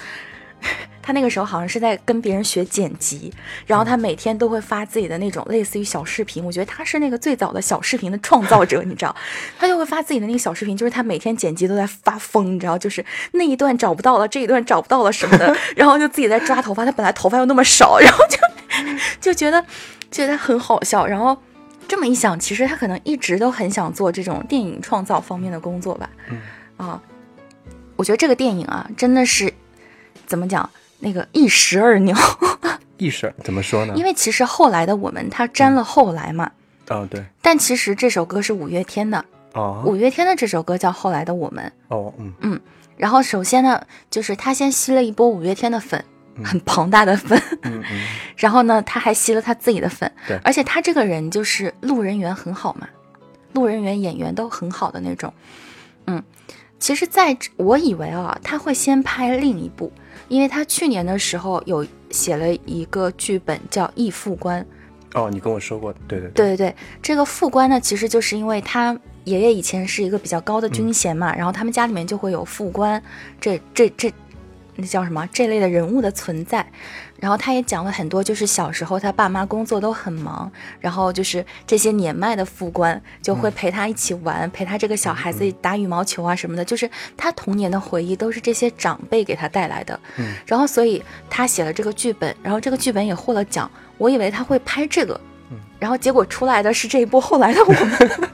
[1.03, 3.33] 他那个时候好像是在跟别人学剪辑，
[3.67, 6.45] 然后他每天都会发自己的那种类似于小视频。
[6.45, 9.17] 我觉得他是那个最早的小视频的创造者，你知道，
[9.59, 16.85] 他就会发自己的那个小视频，就是他每天剪辑都在发疯，你知道，就是那一段找不到了，这一段找不到了什么的，然后就自己在抓头发。
[16.85, 18.37] 他本来头发又那么少，然后就
[19.21, 19.65] 就觉得
[20.11, 21.07] 觉得很好笑。
[21.07, 21.37] 然后
[21.89, 26.09] 这么一想，其实他可能一直都很想做这种电影创造方面的工作吧。
[26.31, 26.41] 嗯
[26.77, 27.03] 啊，
[27.97, 29.53] 我觉得这个电影啊，真的是
[30.27, 30.69] 怎么讲？
[31.03, 32.15] 那个一石二鸟，
[32.99, 33.95] 一石怎么说呢？
[33.97, 36.51] 因为其实后来的我们，他沾了后来嘛。
[36.91, 42.57] 哦对但其实这首歌是五月天的，哦五月天的这首歌叫《后来的我们哦嗯嗯》。
[42.97, 46.05] 然后首先呢，就是他先吸了一波五月天的粉，
[46.45, 47.41] 很庞大的粉。
[47.63, 48.01] 嗯嗯
[48.37, 52.89] 然后呢，他还吸了他自己的粉对，而且他这个人就是路人缘很好嘛，
[53.53, 55.33] 路人缘演员都很好的那种。
[56.07, 56.23] 嗯，
[56.79, 59.93] 其实在我以为啊，他会先拍另一部，
[60.29, 64.63] 因为他去年的时候有写了一个剧本叫《义副官》。
[65.13, 73.03] 哦，你跟我说过，对对对对对，这个副官呢，其实就是因为他爷爷以前是一个比较高的军衔嘛，然后他们家里面就会有副官，
[73.41, 74.11] 这这这，
[74.81, 76.67] 那叫什么这类的人物的存在。
[77.19, 86.89] 然后他也讲了很多，就是小时候他爸妈工作都很忙，然后就是这些年迈的副官就会陪他一起玩，陪他这个小孩子打羽毛球啊什么的，就是
[87.19, 90.01] 他童年的回忆都是这些长辈给他带来的。
[90.17, 93.71] 嗯然后所以他写了这个剧本，然后这个剧本也获了奖。
[93.99, 98.31] 我以为他会拍这个，嗯然后结果出来的是这一部后来的我们，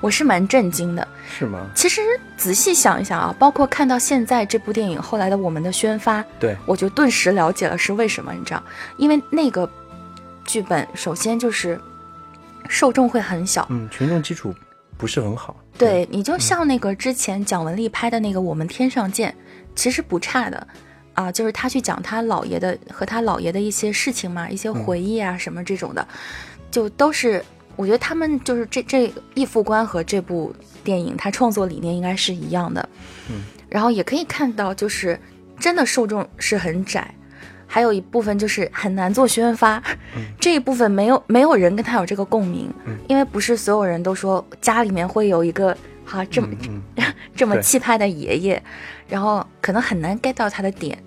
[0.00, 1.06] 我是蛮震惊的。
[1.38, 1.66] 是吗？
[1.74, 2.00] 其实
[2.36, 8.62] 仔细想一想啊，包括看到现在这部电影后来的我们的宣发，对我就顿时了解了是为什么，你知道？
[8.96, 9.70] 因为那个
[10.44, 11.80] 剧本首先就是
[12.68, 14.54] 受众会很小，嗯，群众基础
[14.96, 15.54] 不是很好。
[15.76, 19.30] 对，你就像那个之前蒋雯丽拍的那个《我们天上见》，
[19.76, 20.66] 其实不差的，
[21.14, 26.08] 啊，就是他去讲他姥爷的和他姥爷的一些事情嘛，一些回忆啊什么这种的，
[26.70, 27.44] 就都是
[27.78, 32.86] 我觉得他们就是这这《易副官》和这部电影，他创作理念应该是一样的，
[33.30, 35.16] 嗯，然后也可以看到，就是
[35.60, 37.14] 真的受众是很窄。
[37.70, 39.80] 还有一部分就是很难做宣发，
[40.40, 42.68] 这一部分没有没有人跟他有这个共鸣，
[43.08, 46.82] 因为不是所有人都说家里面会有一个哈这么、嗯
[47.36, 48.62] 这么气派的爷爷，
[49.06, 50.98] 然后可能很难 get 到他的点，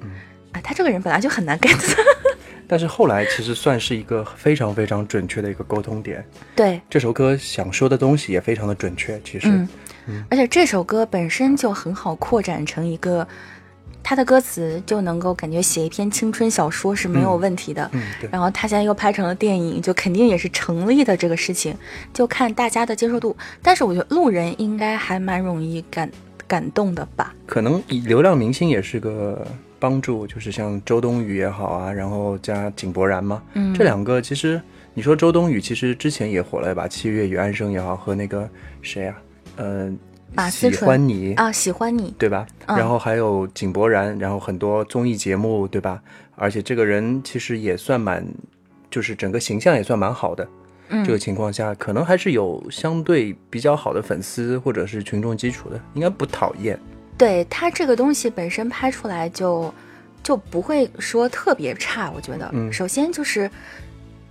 [0.51, 1.75] 啊，他这个人本来就很难 get，
[2.71, 6.25] 但是后来其实算是一个非常非常准确的一个沟通点。
[6.55, 9.49] 对，这首歌想说的东西也非常的准确，其实，
[10.07, 13.27] 嗯，而且这首歌本身就很好扩展成一个，
[14.01, 17.91] 它的歌词就能够感觉写一篇青春小说是没有问题的。
[18.31, 21.75] 然后他现在又拍成了电影，就肯定也是成立的这个事情，
[22.13, 23.35] 就看大家的接受度。
[23.61, 26.09] 但是我觉得路人应该还蛮容易感
[26.47, 27.35] 感动的吧？
[27.45, 29.45] 可能以流量明星也是个
[29.81, 34.61] 帮助，就是像周冬雨也好啊，然后加井柏然嘛，嗯，这两个其实
[34.93, 38.47] 你说周冬雨其实之前也火了吧，《七月与安生》也好，和那个
[38.83, 39.21] 谁啊，
[39.55, 39.97] 呃，喜
[40.35, 40.87] 马思纯。
[40.87, 41.33] 欢你。
[41.33, 42.45] 啊，喜欢你，对吧？
[42.67, 42.77] 嗯。
[42.77, 45.99] 然后还有井柏然，然后很多综艺节目，对吧？
[46.35, 48.23] 而且这个人其实也算蛮，
[48.91, 50.47] 就是整个形象也算蛮好的。
[50.89, 51.03] 嗯。
[51.03, 56.79] 这个情况下，可能还是有相对比较好的粉丝或者是群众基础的，应该不讨厌。
[57.17, 59.73] 对他这个东西本身拍出来就
[60.23, 63.49] 就不会说特别差，我觉得，嗯首先就是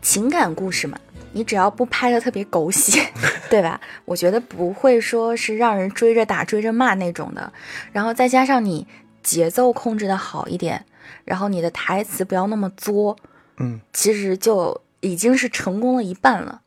[0.02, 0.98] 情感故事嘛，
[1.32, 3.06] 你只要不拍的特别狗血，
[3.50, 3.80] 对吧？
[4.04, 7.52] 我觉得不会说是让人追着打、追着骂那种的，
[7.92, 8.86] 然后再加上你
[9.22, 10.84] 节奏控制的好一点，
[11.24, 13.16] 然后你的台词不要那么作，
[13.58, 16.62] 嗯，其实就已经是成功了一半了。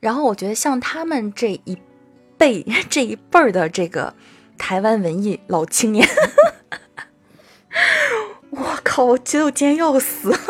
[0.00, 1.76] 然后我觉得像他们这一
[2.36, 4.14] 辈 这一辈儿的这个
[4.58, 6.06] 台湾文艺老青年，
[8.50, 10.30] 我靠，我觉得我今天要死。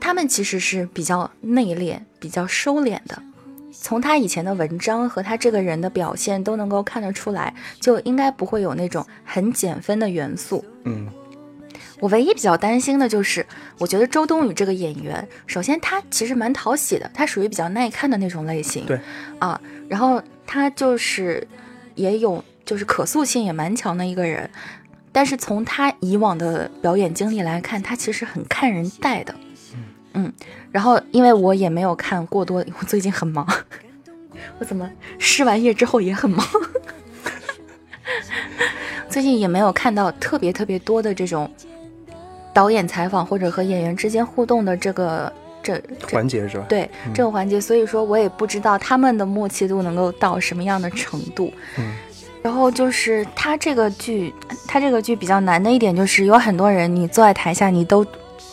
[0.00, 3.22] 他们其实是比较内敛、比较收敛的。
[3.70, 10.64] 从他以前的文章和他这个人的表现都能够看得出来，就应该不会有那种很减分的元素。
[10.84, 11.08] 嗯
[12.02, 13.46] 我唯一比较担心的就是，
[13.78, 18.98] 我觉得周冬雨这个演员，首先她其实蛮讨喜的，她属于比较耐看的那种类型，对。
[19.38, 21.46] 啊，然后她就是
[21.94, 24.50] 也有就是可塑性也蛮强的一个人，
[25.12, 29.32] 但是从她以往的表演经历来看，她其实很看人带的，
[30.14, 30.32] 嗯，
[30.72, 33.46] 然后因为我也没有看过多， 我最近很忙，
[34.58, 36.44] 我怎么失完业之后也很忙。
[39.08, 41.48] 最近也没有看到特别特别多的这种
[42.52, 46.64] 导演采访或者和演员之间互动的这个这这环节是吧？
[46.68, 51.52] 对这个环节，所以说我也不知道他们的默契度能够到什么样的程度。
[51.78, 51.94] 嗯，
[52.42, 54.34] 然后就是他这个剧，
[54.66, 58.04] 他这个剧比较难的一点就是有很多人，你坐在台下，你都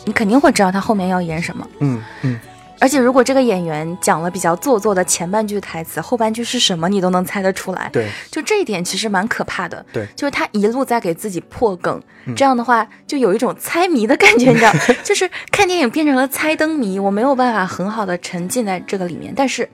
[0.04, 1.66] 你肯定会知道他后面要演什么。
[1.80, 2.40] 嗯嗯，
[2.80, 7.90] 而且如果这个演员讲了比较做作的前半句台词，后半句是什么，你都能猜得出来。
[7.92, 9.84] 对，就这一点其实蛮可怕的。
[9.92, 14.72] 对就是他一路在给自己破梗，嗯这样的话就有一种猜谜的感觉，你知道，
[15.04, 19.32] 就是看电影变成了猜灯谜，我没有办法很好的沉浸在这个里面。
[19.36, 19.68] 但是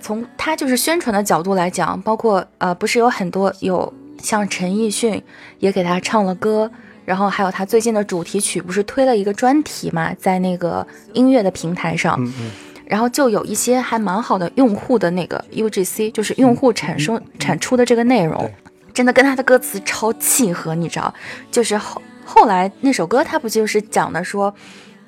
[0.00, 5.22] 从他就是宣传的角度来讲，包括呃，不是有很多有像陈奕迅
[5.60, 6.70] 也给他唱了歌。
[7.04, 12.50] 然后还有他最近的主题曲，不是推了一个专题嘛，在那个音乐的平台上，嗯嗯。
[12.84, 18.50] 然后就有一些还蛮好的用户的那个 UGC，就是用户产生、产出的这个内容，
[18.92, 21.14] 真的跟他的歌词超契合，你知道？
[21.50, 24.54] 就是后后来那首歌，他不就是讲的说，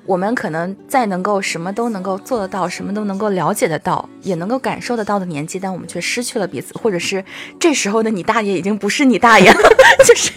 [0.05, 7.23] 我们可能在能够什么都能够做得到，什么都能够了解得到，也能够感受得到的年纪，但我们却失去了彼此，或者是
[7.59, 9.59] 这时候的你大爷已经不是你大爷了，
[10.05, 10.31] 就是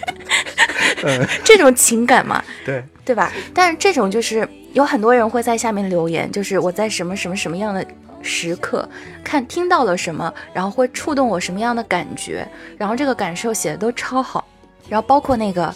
[1.03, 2.43] 嗯，这种情感嘛。
[2.65, 3.31] 对，对吧？
[3.53, 7.85] 但是这种就是有很多人会在下面留言，就是我在什么什么什么样的
[8.21, 8.87] 时刻
[9.23, 14.47] 看听到了什么，然后会触动我什么样的感觉，然后这个感受写的都超好，
[14.89, 15.73] 然后包括那个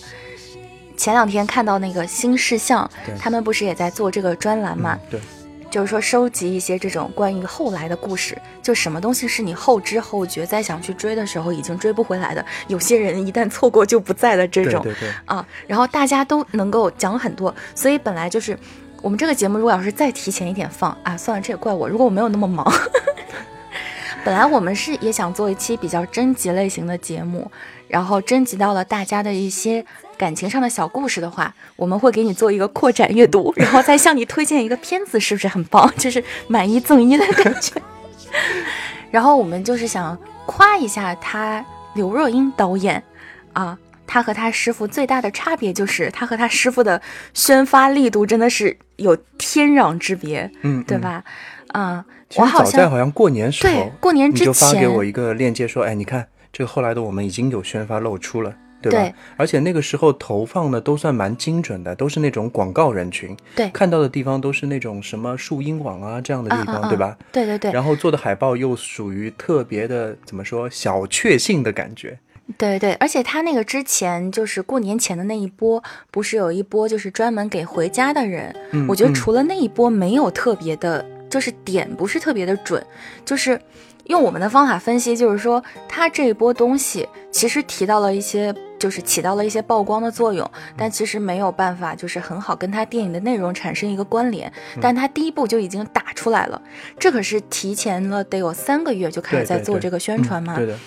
[0.95, 4.97] 前两天看到那个新事项，他们不是也在做这个专栏嘛？
[5.09, 5.19] 对，
[5.69, 14.83] 就是说收集一些这种关于后来的故事，就什么东西是你后知后觉，再想去追的时候已经追不回来的，有些人一旦错过就不在的这种。
[14.83, 18.57] 对对对，啊，然后大家都能够讲很多，所以本来就是
[19.01, 22.71] 我们这个节目，如果要是再提前一点放啊，算了，这也怪我，如果我没有那么忙。
[24.23, 27.51] 本来我们是也想做一期比较征集类型的节目，
[27.89, 29.85] 然后征集到了大家的一些
[30.17, 35.91] 感情上的小故事的话，我们会给你做一个扩展阅读， 然后再向你推荐一个片子，是不是很棒？
[35.97, 37.81] 就是买一赠一的感觉。
[39.11, 41.63] 然后我们就是想夸一下他
[41.95, 43.01] 刘若英导演
[43.53, 47.01] 啊，他和他师傅最大的差别就是他和他师傅的
[47.33, 50.83] 宣发力度真的是有天壤之别，嗯，嗯。
[50.85, 51.23] 对吧？
[51.69, 58.99] 啊、其我好像实早在好像过年时对候，过年之你就发给我一个链接说，哎，你看这个后来的我们已经有宣发露出了，对吧？
[58.99, 59.13] 对。
[59.37, 63.69] 而且那个时候投放的都算蛮精准的，都是那种广告人群，对。
[63.69, 66.89] 看到的地方都是那种什么树荫网啊这样的地方，嗯嗯嗯。
[66.89, 67.17] 对吧？
[67.31, 67.71] 对对对。
[67.71, 72.19] 然后做的海报又属于特别的怎么说小确幸的感觉，
[72.57, 79.13] 对对，而且他那个之前就是过年前的那一波，不是有一波就是专门给回家的人，嗯我觉得嗯。
[79.13, 82.85] 除了那一波没有特别的，就是点不是特别的准，
[83.23, 83.59] 就是
[84.05, 94.79] 用我们的方法分析，就是说他这一波东西其实提到了一些，就是起到了一些曝光的作用，但其实没有办法就是很好跟他电影的内容产生一个关联，嗯。
[94.81, 96.61] 但他第一部就已经打出来了，
[96.99, 100.77] 这可是提前了得有三个月就开始在做这个宣传嘛，嗯对的，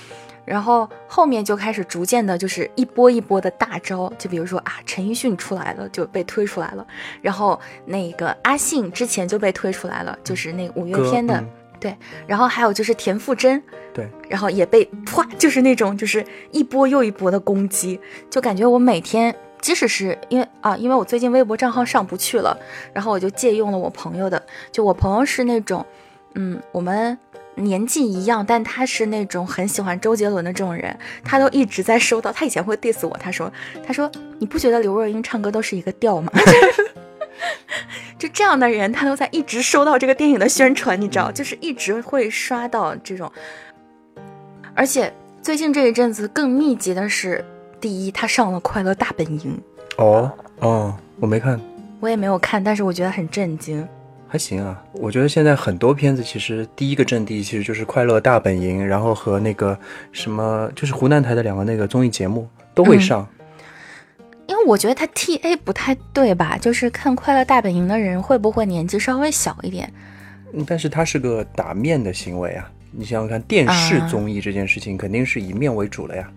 [0.45, 6.87] 然后后面就开始逐渐的，就是一波一波的大招，就比如说啊，陈奕迅出来了，就被推出来了，
[7.23, 11.43] 然后那个阿信之前就被推出来了，就是那个五月天的，
[11.81, 11.97] 对。
[12.27, 13.63] 然后还有就是田馥甄，
[13.97, 19.35] 对，然后也被啪，就是那种就是一波又一波的攻击，就感觉我每天。
[19.63, 22.57] 即使是因为啊，因为我最近微博账号上不去了，
[22.93, 24.41] 然后我就借用了我朋友的。
[24.71, 25.85] 就我朋友是那种，
[26.35, 27.19] 嗯，我们
[27.57, 32.31] 年纪一样，但他是那种很喜欢周杰伦的这种人，他都一直在收到。
[32.31, 33.51] 他以前会 diss 我，他说，
[33.85, 36.31] 他说你不觉得刘若英唱歌都是一个调吗？
[38.19, 43.33] 就这样的人，他都在一直收到这个电影的宣传，你知道，就是一直会刷到这种。
[44.77, 45.11] 而且
[45.41, 47.43] 最近这一阵子更密集的是，
[47.81, 49.59] 第一，他上了《快乐大本营》，
[50.05, 51.59] 哦哦，我没看，
[51.99, 53.89] 我也没有看，但是我觉得很震惊。
[54.29, 54.85] 还行啊。
[54.93, 59.79] 我觉得现在很多片子其实第一个阵地其实就是《快乐大本营》，然后和那个
[60.13, 63.27] 什么就是湖南台的两个那个综艺节目都会嗯上。
[64.47, 66.59] 因为我觉得他 T A 不太对吧？
[66.59, 69.91] 就是看《快乐大本营》的人会不会年纪稍微小一点？
[70.53, 72.71] 嗯但是他是个打面的行为啊！
[72.97, 76.29] 你想想看，电视啊综艺这件事情肯定是以面为主了呀。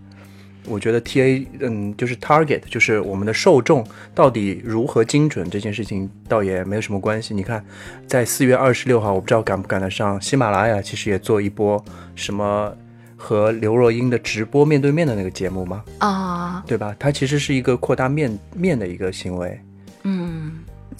[0.66, 7.32] 我觉得 T A，嗯，就是 target，就是我们的受众到底如何精准这件事情，倒也没有什么关系。
[7.32, 7.64] 你看，
[8.06, 11.82] 在四月二十六号，我不知道赶不赶得上，喜马拉雅其实也做一波
[12.14, 12.72] 什么
[13.16, 16.94] 和刘若英的直播面对面的那个节目嘛，啊，对吧？
[16.98, 19.58] 它其实是一个扩大面面的一个行为。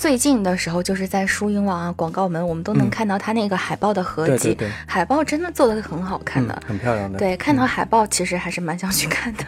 [0.00, 6.54] 嗯，最近的时候就是在书影网啊、广告门，我们都能嗯看到他那个海报的合集，对对对，海报真的做的很好看的。
[6.62, 7.18] 嗯，很漂亮的。
[7.18, 9.44] 对，看到海报其实还是蛮想去看的。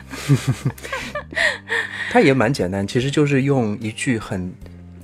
[2.12, 4.52] 它也蛮简单，其实就是用一句很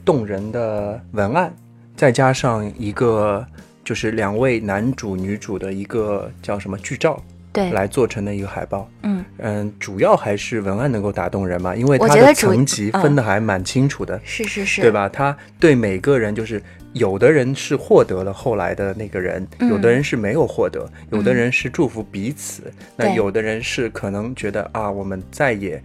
[0.04, 1.52] 动人的文案，
[1.96, 3.44] 再加上一个
[3.82, 7.22] 就是两位男主女主的一个叫什么剧照
[7.58, 8.88] 对，来做成的一个海报。
[9.02, 14.90] 嗯，嗯，主要还是文案能够打动人嘛，因为我它的层级嗯分的还蛮清楚的，是是是，对？
[14.90, 15.08] 吧？
[15.08, 16.62] 他对每个人就是。
[16.94, 22.62] 有的人是获得了后来的那个人，嗯有的人是没有获得，有的嗯人是祝福彼此，
[22.96, 25.80] 那有的人是可能觉得啊，我们再也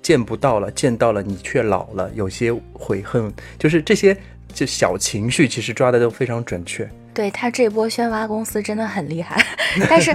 [0.00, 4.16] 见不到了，见到了你却老了，有些悔恨，就是这些
[4.54, 6.88] 就小情绪，其实抓的都非常准确。
[7.12, 9.40] 对他这波宣发公司真的很厉害，
[9.90, 10.10] 但是，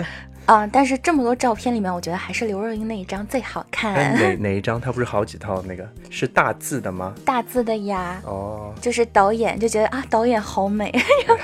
[0.52, 4.82] 啊、但是这么多照片里面，我觉得还是刘若英那一张最好哎， 看，哪哪一张？
[4.82, 7.14] 她不是好几套那个是大字的吗？
[7.24, 8.22] 大字的呀。
[8.26, 10.94] 哦， 就是导演就觉得啊，导演好美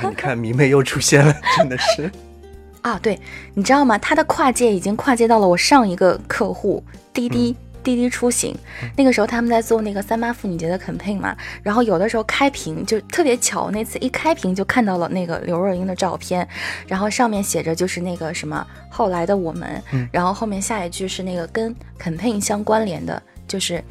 [0.04, 2.12] 你看迷妹又出现了，真的是。
[2.84, 3.00] 啊！
[3.02, 3.18] 对，
[3.54, 3.98] 你知道吗？
[3.98, 7.56] 她的跨界已经跨界到了我上一个客户滴滴。
[7.84, 8.56] 滴滴出行，
[8.96, 16.48] 那个时候他们在做那个三八妇女节的 campaign 嘛，然后有的时候开屏就特别巧，那次一开屏就看到了那个刘若英的照片，
[16.88, 23.84] 然后上面写着就是那个什么后来的我们，然后后面下一句是那个跟 campaign 相关联的，就是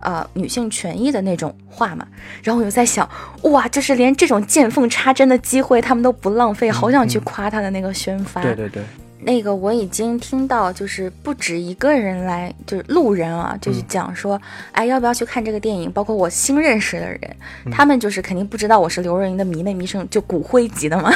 [0.00, 2.06] 呃女性权益的那种话嘛，
[2.42, 3.08] 然后我就在想，
[3.42, 8.42] 哇，就是连这种见缝插针的机会他们都不浪费，好想去夸他的那个宣发。
[8.42, 8.82] 对对对，
[9.20, 15.90] 那个我已经听到，就是不止一个人来，就是路人啊，就是讲说，哎，要不要去看这个电影？
[15.90, 17.36] 包括我新认识的人，
[17.70, 21.12] 他们就是肯定不知道我是刘若英的迷妹迷生，就骨灰级的嘛，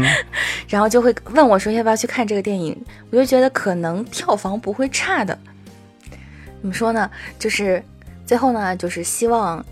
[0.68, 2.74] 然后就会问我说要不要去看这个电影？
[3.10, 5.38] 我就觉得可能票房不会差的。
[6.62, 7.10] 怎么说呢？
[7.38, 7.82] 就是
[8.24, 9.62] 最后呢，就是希望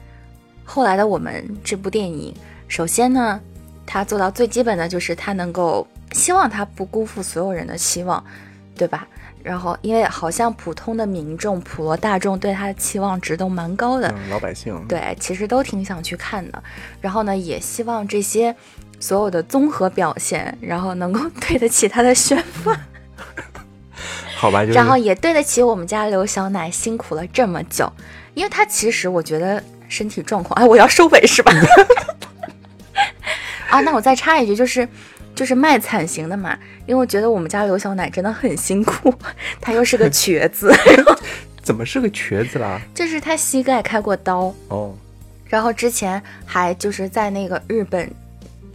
[0.63, 2.35] 后来的我们这部电影，
[2.69, 3.41] 首先呢，
[3.87, 5.87] 它做到最基本的就是它能够。
[6.13, 8.23] 希望他不辜负所有人的期望，
[8.77, 9.07] 对吧？
[9.43, 16.63] 然后，因为好像普通的民众、普罗大众对他的期望值都蛮高的，嗯，老百姓，对，其实都挺想去看的。
[17.01, 18.55] 然后呢，也希望这些
[19.01, 22.79] 所有的综合表现，然后能够对得起他的宣发，
[24.39, 27.93] 好吧，就是然后也对得起我们家刘小奶辛苦了这么久，
[28.35, 31.53] 因为他其实我觉得身体状况，哎，我要收尾是吧？
[33.71, 34.89] 啊，那我再插一句，就是。
[35.35, 39.13] 就是卖惨型的嘛，因为我觉得我们家刘小奶真的很辛苦，
[39.61, 40.73] 她又是个瘸子。
[41.63, 42.81] 怎么是个瘸子啦？
[42.93, 44.93] 就是他膝盖开过刀，哦，
[45.47, 48.11] 然后之前还就是在那个日本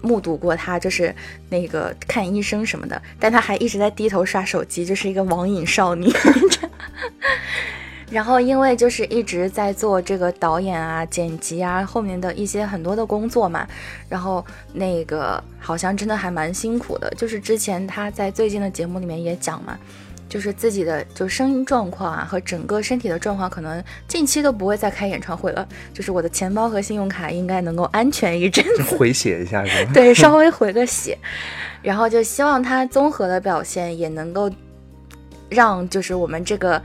[0.01, 1.13] 目睹过他，就是
[1.49, 6.09] 那个看医生什么的，但他还一直在低头刷手机，就是一个网瘾少女。
[8.09, 13.67] 然后因为就是一直在做这个导演啊、剪辑啊后面的一些很多的工作嘛，
[14.07, 17.09] 然后那个好像真的还蛮辛苦的。
[17.17, 19.77] 就是之前他在最近的节目里面也讲嘛，
[20.29, 25.67] 就是自己的就声音状况啊和整个身体的状况，可能近期都不会再开演唱会了。
[25.93, 29.91] 就是我的钱包和信用卡应该能够安全一阵子，回血一下是吧？
[29.93, 31.17] 对，稍微回个血，
[31.81, 34.49] 然后就希望他综合的表现也能够
[35.49, 36.81] 让就是我们这个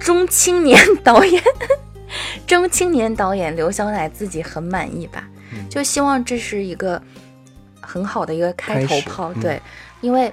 [0.00, 1.42] 中青年导演，
[2.46, 5.24] 中青年导演刘小乃自己很满意吧。
[5.52, 7.00] 嗯就希望这是一个
[7.80, 9.62] 很好的一个开头炮，嗯对，
[10.00, 10.32] 因为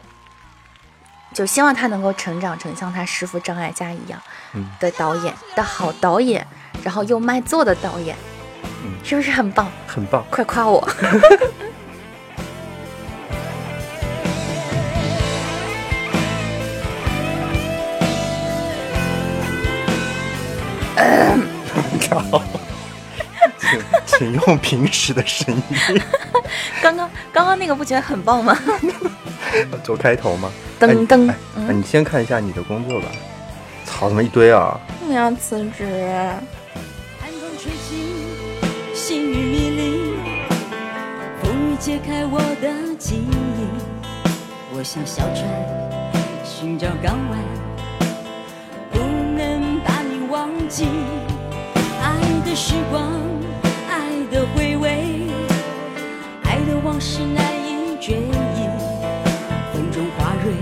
[1.33, 4.19] 就希望他能够成长成像他师傅张艾嘉一样
[4.53, 6.45] 嗯的导演的好导演，
[6.83, 8.15] 然后又卖座的导演，
[8.83, 9.71] 嗯是不是很棒？
[9.87, 10.23] 很棒。
[10.29, 10.87] 快夸我！
[22.19, 22.41] 好，
[23.57, 26.01] 请请用平时的声音
[26.81, 28.57] 刚刚刚刚那个不觉得很棒吗？
[29.83, 30.51] 做开头吗？
[30.79, 31.35] 噔哎噔哎
[31.69, 33.07] 哎你先看一下你的工作吧。
[33.85, 34.79] 操，怎么一堆啊？
[35.07, 35.85] 我要辞职。
[37.19, 38.13] 寒风吹起，
[38.93, 40.15] 心雨迷离，
[41.41, 43.67] 风雨揭开我的记忆。
[44.73, 45.43] 我像小船
[46.43, 47.39] 寻找港湾，
[48.91, 50.87] 不能把你忘记。
[52.07, 53.03] 爱的时光，
[53.89, 53.99] 爱
[54.31, 55.27] 的回味，
[56.43, 58.59] 爱的往事难以追忆。
[59.73, 60.53] 风中花蕊，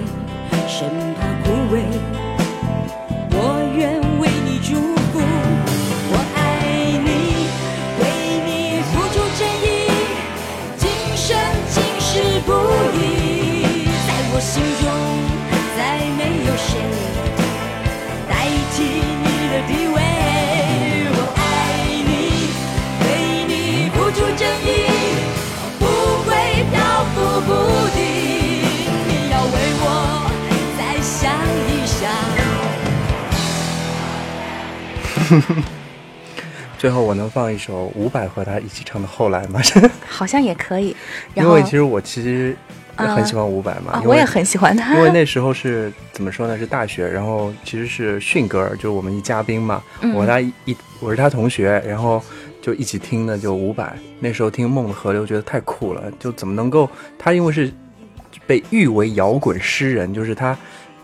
[36.78, 39.62] 最后我能放一首伍佰和他一起唱的《后来》吗？
[40.08, 40.96] 好像也可以。
[41.34, 42.56] 然后因为其实我其实
[43.00, 44.94] 也很喜欢伍佰嘛，我也很喜欢他。
[44.96, 46.58] 因为那时候是怎么说呢？
[46.58, 52.22] 是大学，然后其实是迅哥儿，就是我们一嘉宾嘛，嗯我和他一一我是他同学，然后
[52.62, 53.92] 就一起听的就伍佰。
[54.20, 57.72] 那时候听《梦的河流》觉得太酷了，就怎么能够他因为是
[58.46, 60.56] 被誉为摇滚诗人，就是他。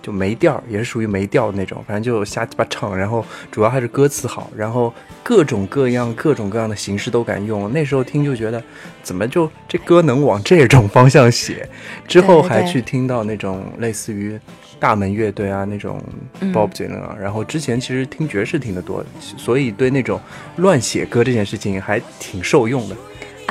[0.02, 7.72] 就没调，也是属于没调儿那种，反正就瞎鸡巴唱，然后主要还是歌词好，然后各种各样、各种各样的形式都敢用。
[7.72, 8.62] 那时候听就觉得，
[9.04, 11.68] 怎么就这歌能往这种方向写？
[12.08, 14.40] 之后还去听到那种类似于
[14.80, 16.02] 大门乐队啊那种
[16.40, 20.20] 嗯 Bob Dylan 啊，然后之前其实听爵士听得多，所以对那种
[20.56, 22.96] 乱写歌这件事情还挺受用的。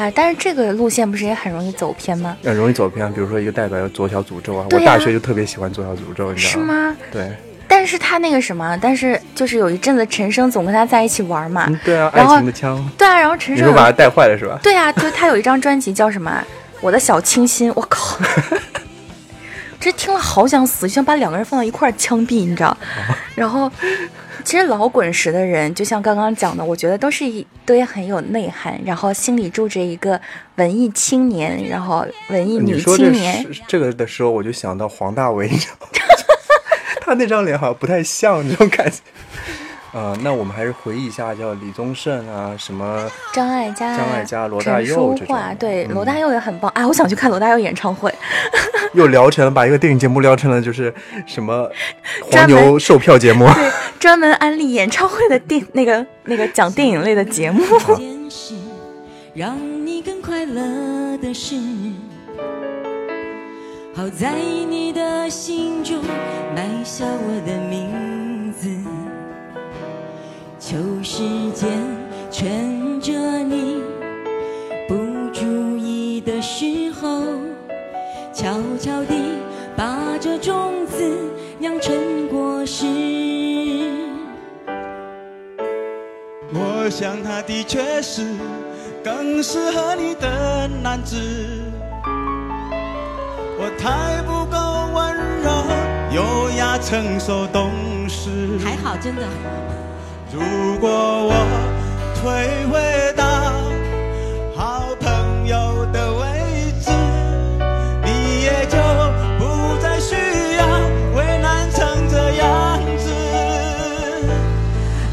[0.01, 2.35] 啊，但是这个路线不是也很容易走偏吗？
[2.43, 6.65] 很容易走偏，比如说一个代表有左小诅咒啊，我大学就特别喜欢左小诅咒，你知道吗？
[6.65, 6.97] 是吗？
[7.13, 7.31] 对，
[7.69, 11.67] 但是他那个什么，但是就是有一阵子陈升总跟他在一起玩嘛。
[11.69, 14.59] 嗯，对啊，爱情的枪，对啊，然后陈升有你说把他带坏了是吧？
[14.63, 16.43] 对啊，就他有一张专辑叫什么啊？
[16.81, 18.19] 我的小清新，我靠！
[19.79, 22.77] 这听了好想死，就想把两个人放到一块儿枪毙，你知道？
[23.35, 23.71] 然后，
[24.45, 30.20] 其实老滚石的人，就像刚刚讲的，我觉得都是一堆很有内涵，然后心里住着一个
[30.57, 33.43] 文艺青年，然后文艺女你说这青年。
[33.53, 35.49] 是这个的时候，我就想到黄大炜？
[37.01, 38.99] 他那张脸好像不太像那种感觉。
[39.93, 46.70] 呃，那我们还是回忆一下，叫李宗盛啊，什么张艾嘉、张艾嘉罗大佑这种对，嗯罗大佑也很棒。
[46.74, 48.12] 啊，我想去看罗大佑演唱会。
[48.95, 50.93] 又聊成了把一个电影节目聊成了就是
[51.26, 51.68] 什么
[52.30, 53.47] 黄牛售票节目。
[53.47, 57.64] 对，专门安利演唱会的电那个那个讲电影类的节目。
[59.32, 61.55] 让你更快乐的事。
[63.95, 64.32] 好在
[64.68, 66.03] 你的心中
[66.55, 68.20] 埋下我的名字，
[70.71, 71.68] 求时间
[72.31, 73.12] 趁着
[73.43, 73.83] 你
[74.87, 74.95] 不
[75.33, 77.25] 注意的时候，
[78.33, 79.16] 悄悄地
[79.77, 81.03] 把这种子
[81.59, 82.87] 酿成果实。
[86.55, 88.25] 我想他的确是
[89.03, 91.16] 更适合你的男子。
[93.59, 94.57] 我太不够
[94.95, 95.51] 温柔、
[96.14, 97.73] 优雅、成熟、懂
[98.09, 98.31] 事。
[98.64, 99.27] 还好，真的。
[100.33, 100.39] 如
[100.78, 101.35] 果我
[102.14, 102.78] 退回
[103.16, 103.24] 到
[104.55, 106.93] 好朋友的位置，
[108.05, 108.78] 你也就
[109.41, 110.14] 不再需
[110.57, 110.64] 要
[111.16, 113.11] 为难成这样子。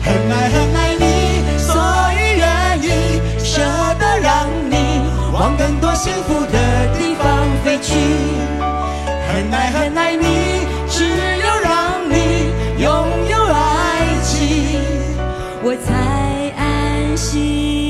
[0.04, 1.74] 很爱很爱你，所
[2.14, 3.64] 以愿意舍
[3.98, 5.02] 得让你
[5.34, 6.60] 往更多幸福的
[7.00, 7.26] 地方
[7.66, 7.96] 飞去。
[9.34, 10.26] 很爱很爱你，
[15.86, 17.87] 才安心。